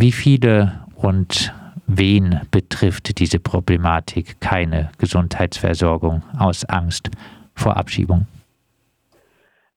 Wie 0.00 0.12
viele 0.12 0.74
und 0.94 1.52
wen 1.88 2.42
betrifft 2.52 3.18
diese 3.18 3.40
Problematik 3.40 4.40
keine 4.40 4.90
Gesundheitsversorgung 5.00 6.22
aus 6.38 6.64
Angst 6.68 7.10
vor 7.56 7.76
Abschiebung? 7.76 8.28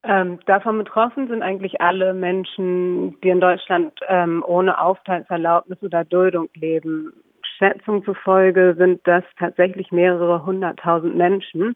Ähm, 0.04 0.38
davon 0.46 0.78
betroffen 0.78 1.28
sind 1.28 1.42
eigentlich 1.42 1.82
alle 1.82 2.14
Menschen, 2.14 3.20
die 3.22 3.30
in 3.30 3.42
Deutschland 3.42 3.94
ähm, 4.10 4.44
ohne 4.46 4.80
Aufenthaltserlaubnis 4.80 5.82
oder 5.82 6.06
Duldung 6.06 6.50
leben. 6.54 7.14
Schätzungen 7.58 8.04
zufolge 8.04 8.76
sind 8.78 9.02
das 9.06 9.24
tatsächlich 9.40 9.92
mehrere 9.92 10.46
hunderttausend 10.46 11.16
Menschen. 11.16 11.76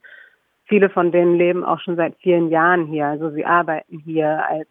Viele 0.65 0.91
von 0.91 1.11
denen 1.11 1.35
leben 1.35 1.63
auch 1.63 1.79
schon 1.79 1.95
seit 1.95 2.15
vielen 2.17 2.51
Jahren 2.51 2.85
hier. 2.85 3.07
Also 3.07 3.31
sie 3.31 3.43
arbeiten 3.43 3.97
hier 4.05 4.47
als 4.47 4.67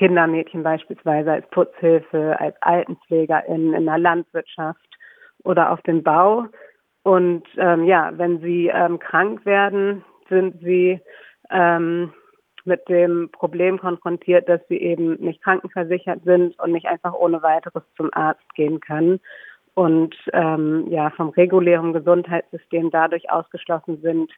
Kindermädchen 0.00 0.62
beispielsweise, 0.62 1.30
als 1.30 1.46
Putzhilfe, 1.50 2.34
als 2.40 2.56
Altenpflegerin 2.62 3.74
in 3.74 3.84
der 3.84 3.98
Landwirtschaft 3.98 4.80
oder 5.44 5.70
auf 5.70 5.82
dem 5.82 6.02
Bau. 6.02 6.46
Und 7.02 7.46
ähm, 7.58 7.84
ja, 7.84 8.10
wenn 8.16 8.40
sie 8.40 8.68
ähm, 8.68 8.98
krank 8.98 9.44
werden, 9.44 10.02
sind 10.30 10.58
sie 10.62 11.00
ähm, 11.50 12.14
mit 12.64 12.88
dem 12.88 13.28
Problem 13.30 13.78
konfrontiert, 13.78 14.48
dass 14.48 14.66
sie 14.68 14.78
eben 14.78 15.16
nicht 15.16 15.42
krankenversichert 15.42 16.24
sind 16.24 16.58
und 16.58 16.72
nicht 16.72 16.86
einfach 16.86 17.12
ohne 17.12 17.42
weiteres 17.42 17.82
zum 17.98 18.08
Arzt 18.14 18.54
gehen 18.54 18.80
können 18.80 19.20
und 19.74 20.16
ähm, 20.32 20.86
ja 20.88 21.10
vom 21.10 21.28
regulären 21.28 21.92
Gesundheitssystem 21.92 22.90
dadurch 22.90 23.30
ausgeschlossen 23.30 24.00
sind, 24.00 24.32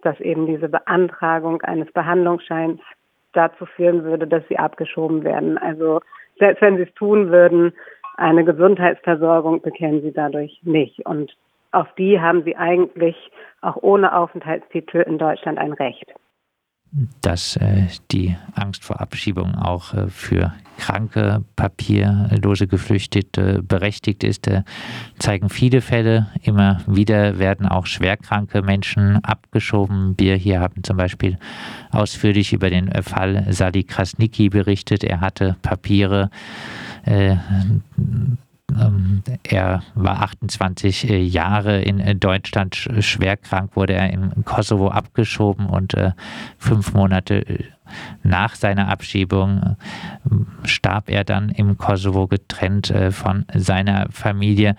dass 0.00 0.18
eben 0.20 0.46
diese 0.46 0.70
Beantragung 0.70 1.60
eines 1.60 1.92
Behandlungsscheins 1.92 2.80
dazu 3.34 3.66
führen 3.66 4.04
würde, 4.04 4.26
dass 4.26 4.42
sie 4.48 4.58
abgeschoben 4.58 5.24
werden. 5.24 5.58
Also 5.58 6.00
selbst 6.38 6.60
wenn 6.62 6.76
sie 6.76 6.84
es 6.84 6.94
tun 6.94 7.30
würden, 7.30 7.72
eine 8.16 8.44
Gesundheitsversorgung 8.44 9.60
bekämen 9.62 10.02
sie 10.02 10.12
dadurch 10.12 10.60
nicht. 10.62 11.04
Und 11.04 11.36
auf 11.72 11.88
die 11.98 12.20
haben 12.20 12.44
sie 12.44 12.56
eigentlich 12.56 13.16
auch 13.60 13.76
ohne 13.76 14.16
Aufenthaltstitel 14.16 14.98
in 14.98 15.18
Deutschland 15.18 15.58
ein 15.58 15.72
Recht 15.72 16.14
dass 17.20 17.56
äh, 17.56 17.88
die 18.10 18.36
Angst 18.54 18.84
vor 18.84 19.00
Abschiebung 19.00 19.54
auch 19.56 19.94
äh, 19.94 20.08
für 20.08 20.52
kranke, 20.84 21.42
papierlose 21.56 22.66
Geflüchtete 22.66 23.62
berechtigt 23.62 24.22
ist, 24.22 24.46
äh, 24.48 24.64
zeigen 25.18 25.48
viele 25.48 25.80
Fälle. 25.80 26.26
Immer 26.42 26.82
wieder 26.86 27.38
werden 27.38 27.66
auch 27.66 27.86
schwerkranke 27.86 28.60
Menschen 28.60 29.24
abgeschoben. 29.24 30.14
Wir 30.18 30.36
hier 30.36 30.60
haben 30.60 30.84
zum 30.84 30.98
Beispiel 30.98 31.38
ausführlich 31.90 32.52
über 32.52 32.68
den 32.68 32.90
Fall 33.02 33.46
Sali 33.48 33.84
Krasnicki 33.84 34.50
berichtet. 34.50 35.04
Er 35.04 35.22
hatte 35.22 35.56
Papiere 35.62 36.28
äh, 37.06 37.36
ähm, 38.76 39.22
er 39.42 39.82
war 39.94 40.22
28 40.22 41.08
äh, 41.08 41.18
Jahre 41.22 41.80
in 41.82 42.18
Deutschland 42.18 42.74
schwer 42.74 43.36
krank, 43.36 43.76
wurde 43.76 43.92
er 43.92 44.10
im 44.10 44.44
Kosovo 44.44 44.88
abgeschoben 44.88 45.66
und 45.66 45.94
äh, 45.94 46.12
fünf 46.58 46.94
Monate 46.94 47.44
nach 48.22 48.54
seiner 48.54 48.88
Abschiebung 48.88 49.76
starb 50.64 51.10
er 51.10 51.24
dann 51.24 51.48
im 51.50 51.76
Kosovo 51.76 52.26
getrennt 52.26 52.92
von 53.10 53.44
seiner 53.54 54.06
Familie. 54.10 54.76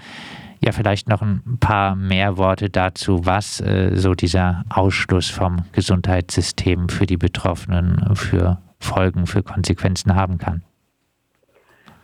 Ja, 0.61 0.71
vielleicht 0.71 1.09
noch 1.09 1.21
ein 1.21 1.57
paar 1.59 1.95
mehr 1.95 2.37
Worte 2.37 2.69
dazu, 2.69 3.25
was 3.25 3.63
so 3.93 4.13
dieser 4.15 4.63
Ausschluss 4.69 5.29
vom 5.29 5.65
Gesundheitssystem 5.73 6.89
für 6.89 7.05
die 7.05 7.17
Betroffenen 7.17 8.15
für 8.15 8.59
Folgen, 8.79 9.25
für 9.27 9.43
Konsequenzen 9.43 10.15
haben 10.15 10.37
kann. 10.37 10.63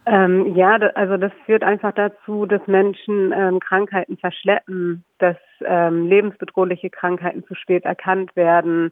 Ähm, 0.05 0.55
ja, 0.55 0.77
also 0.95 1.17
das 1.17 1.31
führt 1.45 1.63
einfach 1.63 1.93
dazu, 1.93 2.45
dass 2.45 2.65
Menschen 2.65 3.31
ähm, 3.33 3.59
Krankheiten 3.59 4.17
verschleppen, 4.17 5.03
dass 5.19 5.37
ähm, 5.63 6.07
lebensbedrohliche 6.07 6.89
Krankheiten 6.89 7.43
zu 7.45 7.53
spät 7.53 7.85
erkannt 7.85 8.35
werden, 8.35 8.91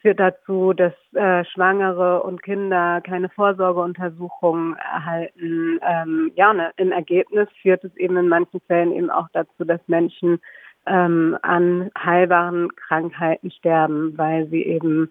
führt 0.00 0.20
dazu, 0.20 0.72
dass 0.72 0.94
äh, 1.14 1.44
Schwangere 1.44 2.22
und 2.22 2.42
Kinder 2.42 3.00
keine 3.02 3.28
Vorsorgeuntersuchungen 3.28 4.76
erhalten. 4.76 5.78
Ähm, 5.82 6.32
ja, 6.36 6.52
ne, 6.52 6.72
im 6.76 6.92
Ergebnis 6.92 7.48
führt 7.60 7.84
es 7.84 7.94
eben 7.96 8.16
in 8.16 8.28
manchen 8.28 8.60
Fällen 8.66 8.92
eben 8.92 9.10
auch 9.10 9.28
dazu, 9.32 9.64
dass 9.64 9.80
Menschen 9.86 10.40
ähm, 10.86 11.36
an 11.42 11.90
heilbaren 11.98 12.74
Krankheiten 12.74 13.50
sterben, 13.50 14.16
weil 14.16 14.48
sie 14.48 14.62
eben 14.62 15.10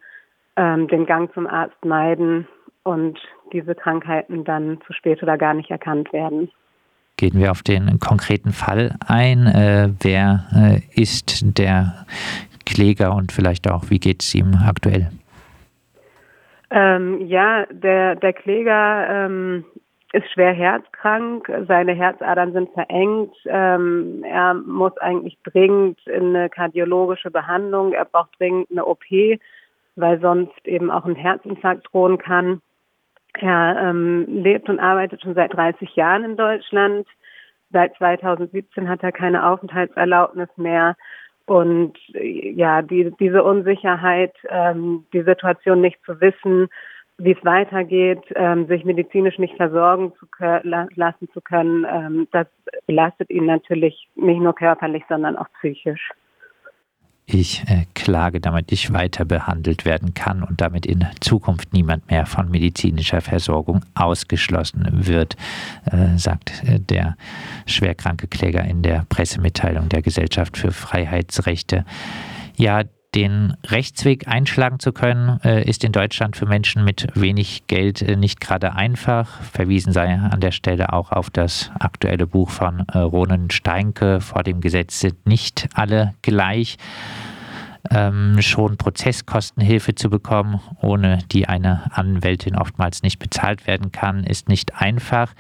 ähm, 0.56 0.88
den 0.88 1.06
Gang 1.06 1.32
zum 1.34 1.48
Arzt 1.48 1.86
meiden 1.86 2.48
und 2.84 3.20
diese 3.54 3.76
Krankheiten 3.76 4.44
dann 4.44 4.80
zu 4.86 4.94
spät 4.94 5.22
oder 5.22 5.38
gar 5.38 5.54
nicht 5.54 5.70
erkannt 5.70 6.12
werden. 6.12 6.50
Gehen 7.18 7.38
wir 7.38 7.52
auf 7.52 7.64
den 7.64 8.00
konkreten 8.00 8.54
Fall 8.54 8.96
ein. 9.06 9.46
Äh, 9.46 9.90
wer 10.00 10.46
äh, 10.56 11.02
ist 11.02 11.58
der 11.58 12.06
Kläger 12.69 13.13
und 13.13 13.31
vielleicht 13.31 13.69
auch, 13.69 13.90
wie 13.90 14.00
geht 14.00 14.22
es 14.22 14.34
ihm 14.35 14.53
aktuell? 14.66 15.09
Ähm, 16.72 17.25
ja, 17.28 17.66
der, 17.72 18.16
der 18.16 18.34
Kläger 18.34 19.07
ähm, 19.09 19.66
ist 20.13 20.31
schwer 20.31 20.53
herzkrank, 20.53 21.52
seine 21.68 21.94
Herzadern 21.94 22.53
sind 22.53 22.69
verengt, 22.74 23.35
ähm, 23.46 24.24
er 24.24 24.53
muss 24.53 24.96
eigentlich 24.97 25.38
dringend 25.44 26.00
in 26.08 26.35
eine 26.35 26.50
kardiologische 26.50 27.31
Behandlung, 27.31 27.94
er 27.94 28.06
braucht 28.06 28.40
dringend 28.40 28.69
eine 28.72 28.85
OP, 28.85 29.03
weil 29.96 30.19
sonst 30.22 30.66
eben 30.66 30.91
auch 30.91 31.06
ein 31.06 31.16
Herzinfarkt 31.16 31.88
drohen 31.91 32.18
kann. 32.18 32.62
Er 33.34 33.78
ähm, 33.90 34.25
lebt 34.28 34.69
und 34.69 34.79
arbeitet 34.79 35.22
schon 35.22 35.35
seit 35.35 35.53
30 35.53 35.96
Jahren 35.96 36.24
in 36.24 36.38
Deutschland. 36.38 37.08
Seit 37.72 37.96
2017 37.97 38.90
hat 38.90 39.03
er 39.03 39.12
keine 39.12 39.46
Aufenthaltserlaubnis 39.46 40.50
mehr. 40.56 40.96
Und 41.50 41.98
ja, 42.14 42.84
die, 42.84 43.12
diese 43.20 43.44
Unsicherheit, 43.44 44.36
ähm, 44.50 45.06
die 45.14 45.24
Situation 45.24 45.82
nicht 45.82 45.98
zu 46.06 46.22
wissen, 46.22 46.68
wie 47.18 47.32
es 47.32 47.44
weitergeht, 47.44 48.22
ähm, 48.36 48.68
sich 48.68 48.86
medizinisch 48.86 49.40
nicht 49.40 49.56
versorgen 49.56 50.14
zu 50.20 50.28
lassen 50.38 51.28
zu 51.34 51.42
können, 51.42 51.88
ähm, 51.90 52.28
das 52.32 52.46
belastet 52.86 53.32
ihn 53.32 53.48
natürlich 53.48 54.08
nicht 54.14 54.40
nur 54.40 54.54
körperlich, 54.54 55.04
sondern 55.09 55.38
auch 55.38 55.48
psychisch 55.58 56.12
ich 57.34 57.63
äh, 57.67 57.85
klage, 57.94 58.41
damit 58.41 58.72
ich 58.72 58.91
weiter 58.91 59.25
behandelt 59.25 59.85
werden 59.85 60.13
kann 60.13 60.44
und 60.44 60.62
damit 60.62 60.85
in 60.85 61.06
Zukunft 61.19 61.73
niemand 61.73 62.09
mehr 62.09 62.25
von 62.25 62.50
medizinischer 62.50 63.22
Versorgung 63.22 63.81
ausgeschlossen 63.94 64.88
wird, 65.07 65.35
äh, 65.85 66.17
sagt 66.17 66.63
äh, 66.63 66.79
der 66.79 67.16
schwerkranke 67.66 68.28
Kläger 68.28 68.63
in 68.63 68.81
der 68.81 69.06
Pressemitteilung 69.09 69.90
der 69.90 70.01
Gesellschaft 70.01 70.57
für 70.57 70.72
Freiheitsrechte. 70.72 71.85
Ja, 72.56 72.84
den 73.16 73.56
Rechtsweg 73.66 74.28
einschlagen 74.28 74.80
zu 74.80 74.92
können, 74.92 75.40
äh, 75.44 75.64
ist 75.64 75.84
in 75.84 75.92
Deutschland 75.92 76.38
für 76.38 76.46
Menschen 76.46 76.84
mit 76.84 77.08
wenig 77.16 77.66
Geld 77.68 78.02
äh, 78.02 78.16
nicht 78.16 78.40
gerade 78.40 78.75
einfach. 78.75 79.42
Verwiesen 79.42 79.94
sei 79.94 80.14
an 80.14 80.40
der 80.40 80.52
Stelle 80.52 80.94
auch 80.94 81.12
auf 81.12 81.30
das 81.30 81.72
aktuelle 81.80 82.28
Buch 82.28 82.50
von 82.50 82.86
äh, 82.88 83.00
Ronen 83.00 83.50
Steinke. 83.50 84.22
Vor 84.22 84.44
dem 84.44 84.62
Gesetz 84.62 85.00
sind 85.00 85.25
nicht 85.25 85.70
alle 85.74 86.14
gleich 86.22 86.78
ähm, 87.90 88.42
schon 88.42 88.78
Prozesskostenhilfe 88.78 89.96
zu 89.96 90.09
bekommen, 90.09 90.59
ohne 90.81 91.20
die 91.31 91.47
eine 91.47 91.90
Anwältin 91.91 92.56
oftmals 92.56 93.02
nicht 93.03 93.20
bezahlt 93.20 93.68
werden 93.68 93.91
kann, 93.91 94.24
ist 94.24 94.50
nicht 94.50 94.76
einfach. 94.76 95.34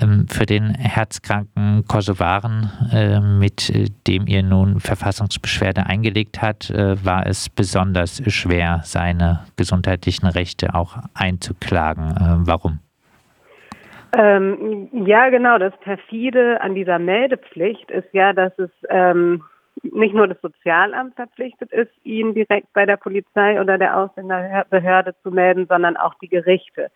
Ähm, 0.00 0.26
für 0.28 0.46
den 0.46 0.74
herzkranken 0.74 1.84
Kosovaren, 1.88 2.70
äh, 2.92 3.20
mit 3.20 3.72
dem 4.06 4.26
ihr 4.26 4.42
nun 4.42 4.80
Verfassungsbeschwerde 4.80 5.86
eingelegt 5.86 6.42
hat, 6.42 6.70
äh, 6.70 7.04
war 7.04 7.26
es 7.26 7.48
besonders 7.48 8.22
schwer, 8.32 8.80
seine 8.84 9.40
gesundheitlichen 9.56 10.26
Rechte 10.26 10.74
auch 10.74 10.96
einzuklagen. 11.14 12.10
Äh, 12.10 12.46
warum? 12.46 12.80
Ähm, 14.12 14.88
ja, 15.06 15.28
genau. 15.30 15.58
Das 15.58 15.76
perfide 15.80 16.60
an 16.60 16.74
dieser 16.74 16.98
Meldepflicht 16.98 17.90
ist 17.90 18.12
ja, 18.12 18.32
dass 18.32 18.52
es 18.58 18.70
ähm, 18.88 19.42
nicht 19.82 20.14
nur 20.14 20.26
das 20.28 20.40
Sozialamt 20.40 21.14
verpflichtet 21.14 21.72
ist, 21.72 21.92
ihn 22.04 22.34
direkt 22.34 22.72
bei 22.72 22.86
der 22.86 22.96
Polizei 22.96 23.60
oder 23.60 23.78
der 23.78 23.96
Ausländerbehörde 23.96 25.14
zu 25.22 25.30
melden, 25.30 25.66
sondern 25.68 25.96
auch 25.96 26.14
die 26.14 26.28
Gerichte. 26.28 26.90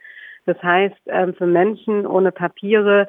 Das 0.46 0.62
heißt, 0.62 1.00
ähm, 1.06 1.34
für 1.34 1.46
Menschen 1.46 2.06
ohne 2.06 2.32
Papiere 2.32 3.06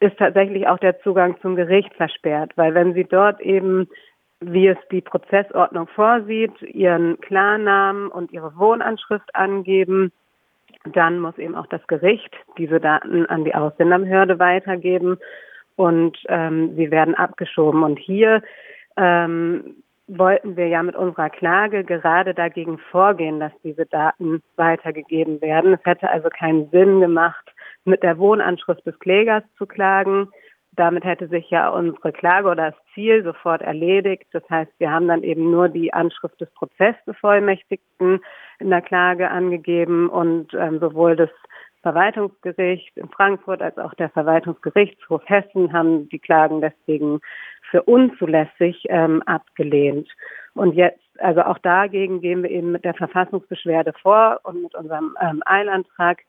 ist 0.00 0.18
tatsächlich 0.18 0.66
auch 0.68 0.78
der 0.78 1.00
Zugang 1.00 1.40
zum 1.40 1.56
Gericht 1.56 1.92
versperrt, 1.94 2.52
weil 2.56 2.74
wenn 2.74 2.94
sie 2.94 3.04
dort 3.04 3.40
eben, 3.40 3.88
wie 4.40 4.68
es 4.68 4.78
die 4.90 5.00
Prozessordnung 5.00 5.88
vorsieht, 5.88 6.60
ihren 6.62 7.18
Klarnamen 7.20 8.08
und 8.08 8.32
ihre 8.32 8.56
Wohnanschrift 8.56 9.34
angeben, 9.34 10.12
dann 10.92 11.18
muss 11.18 11.38
eben 11.38 11.54
auch 11.54 11.66
das 11.66 11.84
Gericht 11.86 12.34
diese 12.58 12.78
Daten 12.78 13.26
an 13.26 13.44
die 13.44 13.54
Ausländerbehörde 13.54 14.38
weitergeben 14.38 15.18
und 15.76 16.18
ähm, 16.28 16.76
sie 16.76 16.90
werden 16.90 17.14
abgeschoben. 17.14 17.82
Und 17.82 17.98
hier 17.98 18.42
ähm, 18.96 19.82
wollten 20.08 20.56
wir 20.56 20.68
ja 20.68 20.82
mit 20.82 20.94
unserer 20.94 21.30
Klage 21.30 21.84
gerade 21.84 22.34
dagegen 22.34 22.78
vorgehen, 22.78 23.40
dass 23.40 23.52
diese 23.64 23.86
Daten 23.86 24.42
weitergegeben 24.56 25.40
werden. 25.40 25.74
Es 25.74 25.84
hätte 25.84 26.08
also 26.10 26.28
keinen 26.28 26.70
Sinn 26.70 27.00
gemacht, 27.00 27.52
mit 27.84 28.02
der 28.02 28.18
Wohnanschrift 28.18 28.86
des 28.86 28.98
Klägers 28.98 29.42
zu 29.58 29.66
klagen. 29.66 30.28
Damit 30.72 31.04
hätte 31.04 31.28
sich 31.28 31.50
ja 31.50 31.70
unsere 31.70 32.12
Klage 32.12 32.48
oder 32.48 32.70
das 32.70 32.80
Ziel 32.94 33.24
sofort 33.24 33.62
erledigt. 33.62 34.26
Das 34.32 34.42
heißt, 34.50 34.70
wir 34.78 34.90
haben 34.90 35.08
dann 35.08 35.22
eben 35.22 35.50
nur 35.50 35.68
die 35.68 35.92
Anschrift 35.92 36.40
des 36.40 36.50
Prozessbevollmächtigten 36.50 38.20
in 38.58 38.70
der 38.70 38.82
Klage 38.82 39.30
angegeben 39.30 40.08
und 40.08 40.52
ähm, 40.54 40.78
sowohl 40.78 41.16
das 41.16 41.30
Verwaltungsgericht 41.86 42.96
in 42.96 43.08
Frankfurt 43.08 43.62
als 43.62 43.78
auch 43.78 43.94
der 43.94 44.10
Verwaltungsgerichtshof 44.10 45.22
Hessen 45.26 45.72
haben 45.72 46.08
die 46.08 46.18
Klagen 46.18 46.60
deswegen 46.60 47.20
für 47.70 47.82
unzulässig 47.82 48.84
ähm, 48.88 49.22
abgelehnt. 49.26 50.08
Und 50.54 50.74
jetzt, 50.74 51.00
also 51.18 51.42
auch 51.42 51.58
dagegen 51.58 52.20
gehen 52.20 52.42
wir 52.42 52.50
eben 52.50 52.72
mit 52.72 52.84
der 52.84 52.94
Verfassungsbeschwerde 52.94 53.92
vor 54.00 54.40
und 54.44 54.62
mit 54.62 54.74
unserem 54.74 55.16
ähm, 55.20 55.42
Eilantrag, 55.44 56.22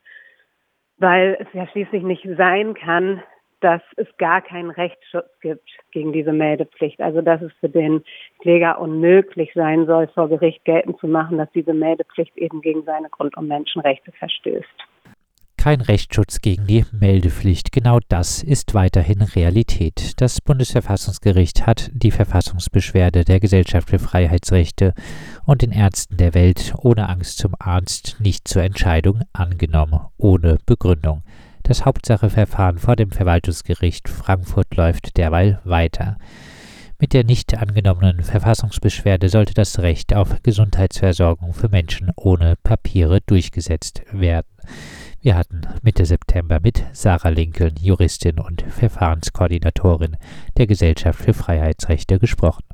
weil 0.98 1.38
es 1.40 1.48
ja 1.54 1.68
schließlich 1.68 2.04
nicht 2.04 2.28
sein 2.38 2.74
kann, 2.74 3.22
dass 3.60 3.82
es 3.96 4.08
gar 4.18 4.42
keinen 4.42 4.70
Rechtsschutz 4.70 5.30
gibt 5.42 5.68
gegen 5.92 6.14
diese 6.14 6.32
Meldepflicht. 6.32 7.02
Also 7.02 7.22
dass 7.22 7.42
es 7.42 7.52
für 7.60 7.70
den 7.70 8.04
Kläger 8.40 8.80
unmöglich 8.80 9.52
sein 9.56 9.86
soll, 9.88 10.08
vor 10.10 10.30
Gericht 10.30 10.64
geltend 10.66 11.00
zu 11.00 11.08
machen, 11.08 11.38
dass 11.38 11.52
diese 11.54 11.74
Meldepflicht 11.74 12.38
eben 12.38 12.62
gegen 12.62 12.84
seine 12.84 13.10
Grund- 13.10 13.36
und 13.36 13.48
Menschenrechte 13.48 14.12
verstößt 14.12 14.88
kein 15.68 15.82
Rechtsschutz 15.82 16.40
gegen 16.40 16.66
die 16.66 16.86
Meldepflicht. 16.94 17.74
Genau 17.74 18.00
das 18.08 18.42
ist 18.42 18.74
weiterhin 18.74 19.22
Realität. 19.22 20.14
Das 20.16 20.40
Bundesverfassungsgericht 20.40 21.68
hat 21.68 21.92
die 21.94 22.12
Verfassungsbeschwerde 22.12 23.26
der 23.26 23.42
Gesellschaft 23.42 23.90
für 23.90 24.00
Freiheitsrechte 24.00 24.94
und 25.44 25.62
den 25.62 25.74
Ärzten 25.74 26.16
der 26.16 26.34
Welt 26.34 26.74
ohne 26.78 27.10
Angst 27.10 27.40
zum 27.40 27.54
Arzt 27.60 28.16
nicht 28.22 28.48
zur 28.48 28.64
Entscheidung 28.64 29.24
angenommen, 29.34 30.00
ohne 30.16 30.58
Begründung. 30.66 31.24
Das 31.64 31.84
Hauptsacheverfahren 31.84 32.78
vor 32.78 32.96
dem 32.96 33.12
Verwaltungsgericht 33.12 34.08
Frankfurt 34.08 34.74
läuft 34.74 35.18
derweil 35.18 35.60
weiter. 35.66 36.18
Mit 36.98 37.12
der 37.12 37.26
nicht 37.26 37.58
angenommenen 37.58 38.24
Verfassungsbeschwerde 38.24 39.28
sollte 39.28 39.54
das 39.54 39.80
Recht 39.80 40.16
auf 40.16 40.42
Gesundheitsversorgung 40.44 41.54
für 41.54 41.68
Menschen 41.68 42.14
ohne 42.16 42.56
Papiere 42.64 43.20
durchgesetzt 43.20 44.04
werden. 44.14 44.48
Wir 45.20 45.36
hatten 45.36 45.62
Mitte 45.82 46.06
September 46.06 46.60
mit 46.62 46.86
Sarah 46.94 47.30
Lincoln, 47.30 47.76
Juristin 47.82 48.40
und 48.40 48.62
Verfahrenskoordinatorin 48.62 50.18
der 50.58 50.68
Gesellschaft 50.68 51.20
für 51.20 51.34
Freiheitsrechte, 51.34 52.20
gesprochen. 52.20 52.68